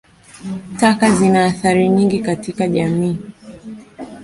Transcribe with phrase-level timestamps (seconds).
[0.79, 3.17] Taka zina athari nyingi katika jamii.